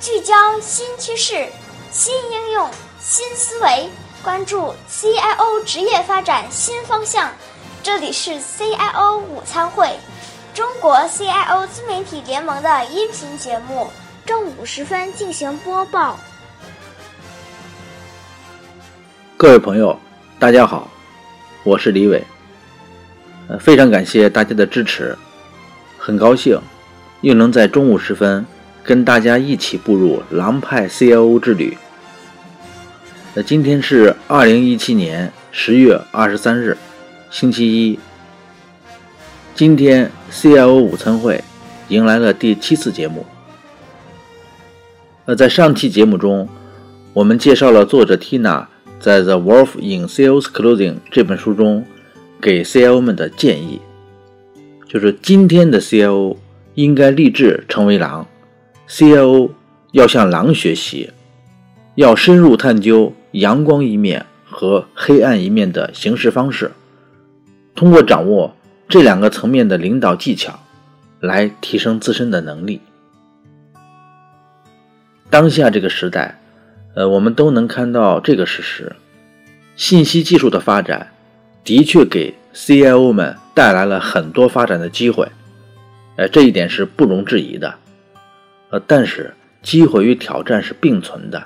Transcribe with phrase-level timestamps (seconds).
[0.00, 1.46] 聚焦新趋势、
[1.90, 2.68] 新应用、
[2.98, 3.88] 新思维，
[4.22, 7.30] 关注 CIO 职业发展新方向。
[7.82, 9.90] 这里是 CIO 午餐会，
[10.54, 13.90] 中国 CIO 自媒体联盟的音频节目，
[14.24, 16.18] 正午时分进行播报。
[19.36, 19.98] 各位朋友，
[20.38, 20.88] 大家好，
[21.64, 22.22] 我是李伟。
[23.48, 25.18] 呃，非常感谢大家的支持，
[25.98, 26.56] 很高兴
[27.22, 28.46] 又能在中午时分
[28.84, 31.76] 跟大家一起步入狼派 CIO 之旅。
[33.34, 36.76] 那今天是二零一七年十月二十三日，
[37.30, 37.98] 星期一。
[39.54, 41.42] 今天 CIO 午餐会
[41.88, 43.24] 迎来了第七次节目。
[45.24, 46.48] 那，在上期节目中，
[47.12, 48.66] 我们介绍了作者 Tina
[48.98, 51.84] 在《The Wolf in Sales Clothing》这本书中。
[52.40, 53.80] 给 CIO 们的建议，
[54.88, 56.36] 就是今天的 CIO
[56.74, 58.26] 应该立志成为狼
[58.92, 59.50] ，CIO
[59.92, 61.10] 要向狼学习，
[61.94, 66.70] 要深入探究阳光一面和黑暗一面的行事方式，
[67.74, 68.54] 通过掌握
[68.90, 70.60] 这两个层面的领导技巧，
[71.20, 72.82] 来提升自身的能力。
[75.30, 76.38] 当下这个时代，
[76.94, 78.94] 呃，我们都能看到这个事实，
[79.74, 81.08] 信息技术的发展。
[81.64, 85.26] 的确给 CIO 们带来了很多发展的机会，
[86.16, 87.72] 呃，这一点是不容置疑的。
[88.72, 91.42] 呃，但是机会与挑战是并存的。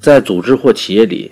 [0.00, 1.30] 在组织或企业里，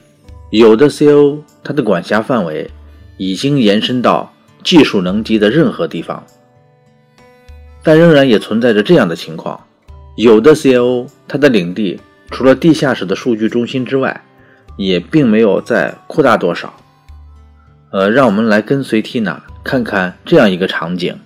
[0.51, 2.71] 有的 CIO 他的管辖范围
[3.19, 6.25] 已经延伸到技术能级的任何地方，
[7.83, 9.67] 但仍然也存在着这样的情况：
[10.17, 14.25] 有的 CIO 他的领地除了地下室的数据中心之外，
[14.77, 16.73] 也并没有再扩大多少。
[17.91, 21.17] 呃，让我们来跟随 Tina 看看这样一个场景。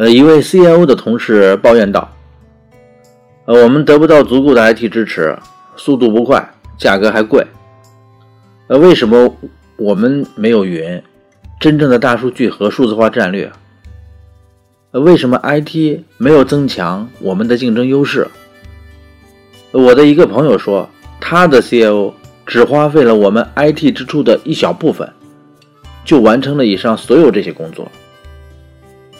[0.00, 2.10] 呃，一位 CIO 的同事抱怨道
[3.44, 5.38] ：“呃，我们得不到足够的 IT 支持，
[5.76, 7.46] 速度不快，价格还贵。
[8.68, 9.36] 呃，为什么
[9.76, 11.02] 我们没有云、
[11.60, 13.52] 真正的大数据和数字化战略？
[14.92, 18.26] 呃，为什么 IT 没有增强我们的竞争优势？”
[19.70, 20.88] 我的一个朋友说，
[21.20, 22.14] 他的 CIO
[22.46, 25.06] 只花费了我们 IT 支出的一小部分。
[26.06, 27.86] 就完成了以上所有这些工作，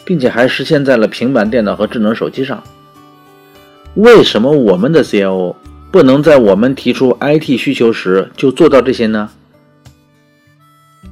[0.03, 2.61] 并且还实现在了平板电脑和智能手机上。
[3.95, 5.55] 为什么我们的 CIO
[5.91, 9.29] 不能在我们提出 IT 需求时就做到这些呢？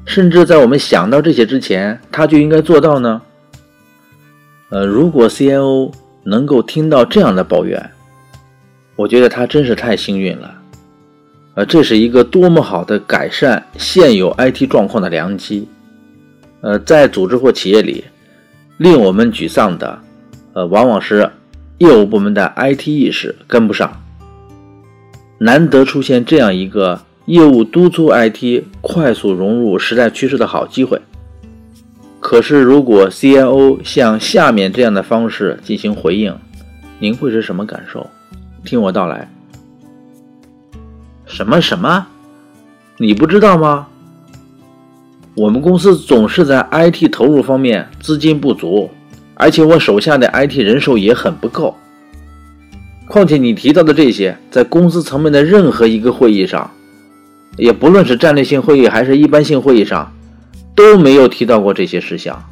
[0.05, 3.21] 甚至在我们想到这些之前，他就应该做到呢？
[4.69, 5.91] 呃，如果 CIO
[6.23, 7.91] 能够听到这样的抱怨，
[8.95, 10.55] 我觉得他真是太幸运了。
[11.55, 15.67] 呃，这是一个多么好的改善现有 IT 状况的良机。
[16.61, 18.05] 呃，在组织或企业里，
[18.79, 19.99] 令我们沮丧的，
[20.53, 21.29] 呃，往往是
[21.79, 23.91] 业务部门的 IT 意识跟不上。
[25.37, 31.01] 难得出现这样一个业务督促 IT 快速融入时代趋势的好机会。
[32.21, 36.33] 可是，如果 CIO 像下面这样的方式进行回应，
[36.99, 38.09] 您会是什么感受？
[38.63, 39.29] 听我道来。
[41.25, 42.07] 什么什么？
[42.95, 43.88] 你不知道吗？
[45.39, 48.89] 我们公司总是在 IT 投入方面资金不足，
[49.35, 51.77] 而且我手下的 IT 人手也很不够。
[53.07, 56.69] 况且你提到的这些，在公司层面的任何一个会议上，
[57.55, 60.11] 也不论是战略性会议还是一般性会议上，
[60.75, 62.43] 都没有提到过这些事项。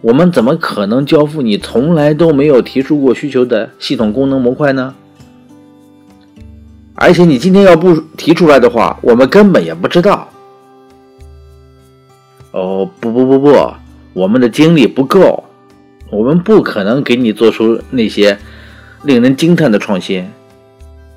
[0.00, 4.92] 我们怎么可能交付你从来都没有提出过需求的系统功能模块呢？
[6.96, 10.28] 而且你今天要不提出来的话，我们根本也不知道。
[12.56, 13.74] 哦，不不不不，
[14.14, 15.44] 我们的精力不够，
[16.10, 18.38] 我们不可能给你做出那些
[19.02, 20.26] 令人惊叹的创新，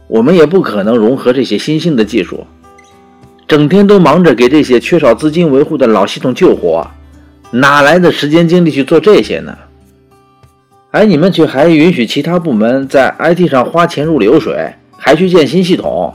[0.10, 2.46] 我们也不可能融合这些新兴的技术，
[3.48, 6.86] 整天都忙着给这些缺少资金维护的老系统救火，
[7.52, 9.58] 哪来的时间精力去做这些呢？
[10.92, 14.74] 而你们却还允许其他部门在 IT 上花钱如流水。
[15.02, 16.14] 还去建新系统，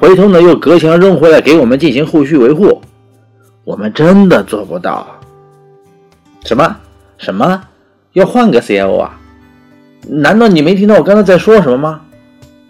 [0.00, 2.82] 回头呢又隔墙扔回来给我们进行后续维护，
[3.68, 5.06] 我们真的做不到。
[6.46, 6.74] 什么
[7.18, 7.62] 什么
[8.14, 9.20] 要换个 CIO 啊？
[10.08, 12.00] 难道你没听到我刚才在说什么吗？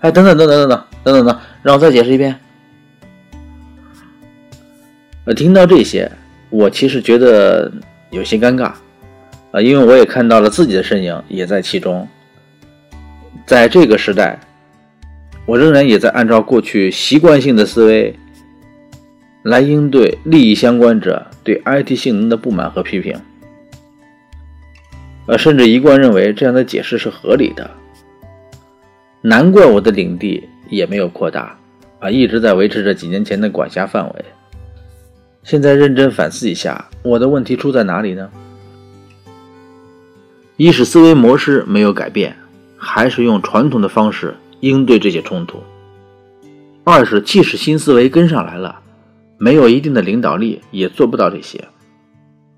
[0.00, 2.36] 哎，等等等等等等等等等，让我再解释一遍。
[5.26, 6.10] 呃，听到这些，
[6.50, 7.70] 我其实觉得
[8.10, 8.72] 有些尴尬
[9.52, 12.08] 啊，因为我也看到了自己的身影也在其中，
[13.46, 14.36] 在这个时代。
[15.46, 18.18] 我仍然也在按照过去习惯性的思维
[19.42, 23.16] 来应对利益相关者对 IT 性能的不满和批评，
[25.26, 27.70] 呃，甚至一贯认为这样的解释是合理的，
[29.22, 31.58] 难怪我的领地也没有扩大
[32.00, 34.24] 啊，一直在维持着几年前的管辖范围。
[35.44, 38.28] 现在认真反思一下，我的问题出在哪里呢？
[40.56, 42.36] 一是思维模式没有改变，
[42.76, 45.58] 还是用传统的方式应对这些冲突；
[46.84, 48.80] 二是即使新思维跟上来了，
[49.38, 51.68] 没有一定的领导力，也做不到这些。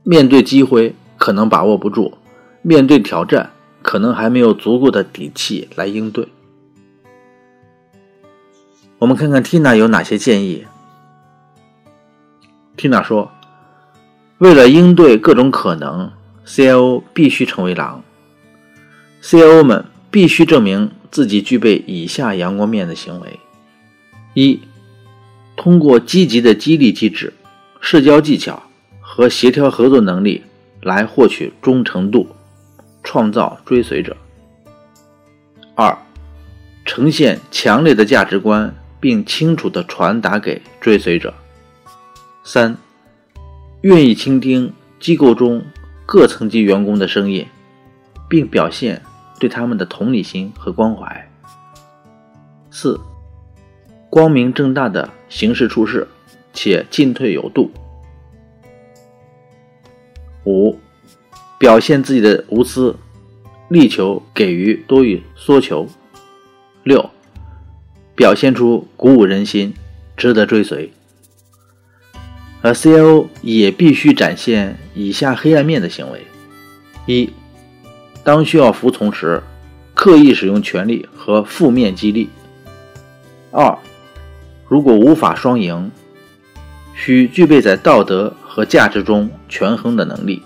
[0.03, 2.15] 面对机会可能把握不住，
[2.63, 3.51] 面对挑战
[3.83, 6.27] 可能还没有足够的底气来应对。
[8.99, 10.67] 我们看看 Tina 有哪些建议。
[12.77, 13.31] Tina 说
[14.39, 16.11] ：“为了应对各种可能
[16.47, 18.03] ，CIO 必须成为狼。
[19.23, 23.39] CIO 们必须证明自己具备以下阳光面的行为：
[24.35, 24.61] 一、
[25.61, 27.35] 通过积极的激励机制、
[27.83, 28.63] 社交技巧
[28.99, 30.43] 和协调合作能力
[30.81, 32.27] 来获取忠诚度，
[33.03, 34.15] 创造追随者；
[35.75, 35.95] 二、
[36.87, 41.33] 呈现强烈的价值观。”并清楚地传达给追随者。
[42.45, 42.77] 三、
[43.81, 45.65] 愿意倾听机构中
[46.05, 47.47] 各层级员工的声音，
[48.29, 49.01] 并表现
[49.39, 51.31] 对他们的同理心和关怀。
[52.71, 53.01] 四、
[54.11, 56.07] 光明正大的行事处事，
[56.53, 57.71] 且进退有度。
[60.45, 60.77] 五、
[61.59, 62.97] 表现自己的无私，
[63.69, 65.87] 力求给予多于索求。
[66.83, 67.09] 六。
[68.17, 69.73] 表现出鼓舞人心、
[70.15, 70.93] 值得追随，
[72.61, 76.21] 而 CIO 也必须展现以下黑暗面的行为：
[77.07, 77.31] 一、
[78.23, 79.43] 当需要服从时，
[79.95, 82.29] 刻意使用权力和负面激励；
[83.51, 83.79] 二、
[84.71, 85.91] 如果无法双赢，
[86.95, 90.41] 需具备在道德和价值中权衡的能力；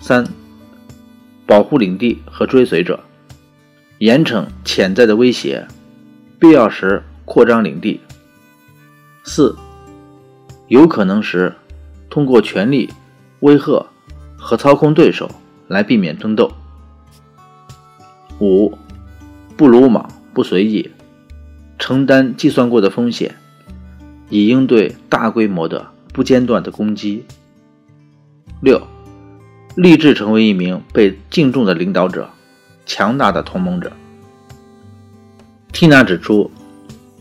[0.00, 0.26] 三、
[1.44, 2.98] 保护领地和追随者，
[3.98, 5.68] 严惩潜在的威胁。
[6.38, 8.00] 必要时扩张领地。
[9.22, 9.54] 四，
[10.68, 11.54] 有可能时
[12.08, 12.88] 通过权力
[13.40, 13.84] 威吓
[14.34, 15.30] 和操控对手
[15.68, 16.50] 来避免争斗。
[18.40, 18.72] 五，
[19.58, 20.90] 不鲁莽不随意，
[21.86, 23.34] 承担计算过的风险，
[24.30, 27.26] 以应对大规模的不间断的攻击。
[28.62, 28.80] 六，
[29.74, 32.30] 立志成为一名被敬重的领导者，
[32.86, 33.92] 强大的同盟者。
[35.74, 36.50] 缇娜指出，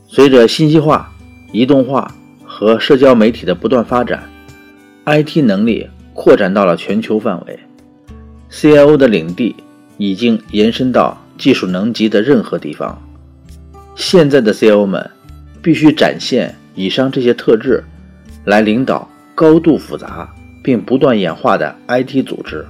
[0.07, 1.11] 随着信息化、
[1.51, 4.29] 移动化和社交媒体的不断发展
[5.03, 7.59] ，IT 能力扩展到了全球范围
[8.49, 9.57] ，CIO 的领地
[9.97, 13.02] 已经延伸到技术能级的任何地方。
[13.95, 15.09] 现在的 CIO 们
[15.61, 17.83] 必须展现以上这些特质，
[18.45, 22.65] 来领导高度复杂并不断演化的 IT 组织。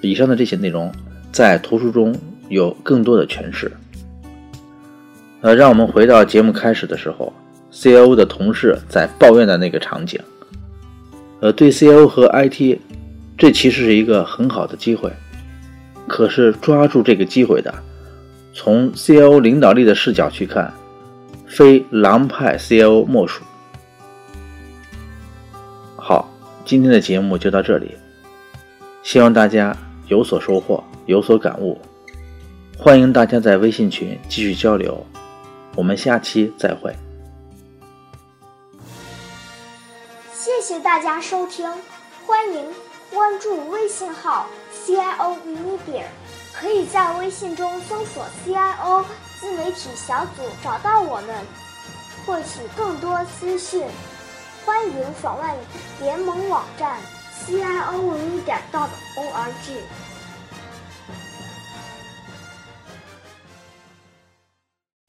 [0.00, 0.92] 以上的这些内容
[1.32, 2.14] 在图书中
[2.48, 3.70] 有更多的诠释。
[5.40, 7.32] 呃，让我们回到节目开始的时候
[7.72, 10.20] ，CIO 的同事在抱怨的那个场景。
[11.40, 12.78] 呃，对 CIO 和 IT，
[13.36, 15.12] 这其实是一个很好的机会。
[16.06, 17.72] 可是抓住这个机会的，
[18.60, 20.74] 从 CIO 领导力的视角去看，
[21.46, 23.44] 非狼派 CIO 莫属。
[25.94, 26.28] 好，
[26.64, 27.96] 今天的节目就到这里，
[29.04, 29.76] 希望大家
[30.08, 31.80] 有所收获，有所感悟。
[32.76, 35.06] 欢迎大家在微信群继续交流。
[35.76, 36.92] 我们下期再会。
[40.32, 41.70] 谢谢大家收听，
[42.26, 42.64] 欢迎
[43.14, 46.02] 关注微信号 CIO Media，
[46.60, 49.04] 可以在微信中搜索 CIO
[49.38, 51.46] 自媒体小组找到我们，
[52.26, 53.86] 获取更多资讯。
[54.66, 55.48] 欢迎访问
[56.00, 56.98] 联盟网站
[57.46, 59.78] CIO Media.org。